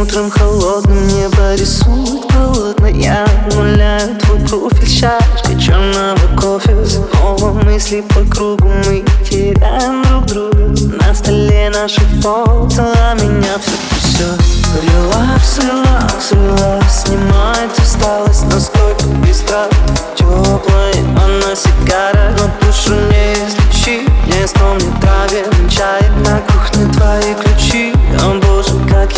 утром 0.00 0.30
холодным 0.30 1.06
Небо 1.08 1.54
рисует 1.54 2.26
полотна 2.28 2.86
Я 2.86 3.24
обнуляю 3.24 4.16
твой 4.18 4.40
профиль 4.40 4.86
Чашкой 4.86 5.60
черного 5.60 6.18
кофе. 6.40 6.76
Снова 6.84 7.52
мысли 7.62 8.02
по 8.02 8.20
кругу 8.30 8.68
Мы 8.86 9.04
теряем 9.28 10.02
друг 10.02 10.26
друга. 10.26 10.96
На 11.00 11.14
столе 11.14 11.70
наши 11.70 12.00
фото 12.20 12.92
А 13.10 13.14
меня 13.14 13.58
все 13.60 13.76
трясет 13.90 14.40
релакс, 14.82 15.58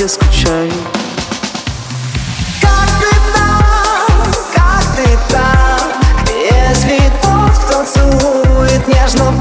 я 0.04 0.08
скучаю. 0.08 0.70
Как 2.60 2.88
ты 3.00 3.16
там, 3.34 4.32
как 4.54 4.84
ты 4.96 5.18
там 5.30 5.80
Если 6.28 7.10
тот, 7.22 7.52
кто 7.52 7.84
целует 7.84 8.86
нежно 8.86 9.32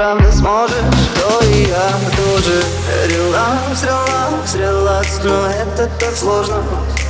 правда 0.00 0.32
сможешь, 0.32 0.76
то 1.14 1.44
и 1.44 1.66
я 1.66 1.90
тоже. 2.16 2.62
Релакс, 3.06 3.82
релакс, 3.82 4.54
релакс 4.54 5.20
Но 5.22 5.46
это 5.46 5.90
так 5.98 6.16
сложно. 6.16 6.62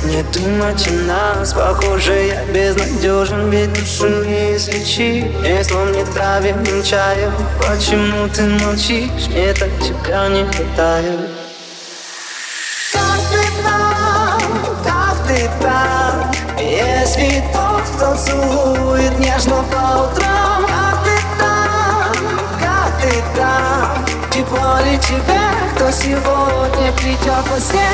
Не 0.03 0.23
думать 0.23 0.87
о 0.89 0.91
нас 1.07 1.53
Похоже, 1.53 2.25
я 2.25 2.43
безнадежен 2.45 3.49
Ведь 3.49 3.73
душу 3.73 4.25
не 4.25 4.55
излечи 4.55 5.31
Если 5.41 5.73
он 5.73 5.93
не 5.93 6.03
травим 6.03 6.83
чаем. 6.83 7.31
Почему 7.59 8.27
ты 8.27 8.43
молчишь? 8.43 9.27
Мне 9.29 9.53
так 9.53 9.69
тебя 9.79 10.27
не 10.27 10.43
хватает. 10.43 11.29
Как 12.91 13.21
ты 13.31 13.63
там, 13.63 14.41
как 14.83 15.27
ты 15.27 15.49
там 15.61 16.31
Если 16.59 17.41
тот, 17.53 17.83
кто 17.95 18.15
целует 18.15 19.17
нежно 19.17 19.63
по 19.71 20.09
утрам 20.09 20.20
ли 24.55 24.97
тебе, 24.99 25.41
кто 25.75 25.91
сегодня 25.91 26.91
придет 26.93 27.47
во 27.49 27.59
сне 27.59 27.87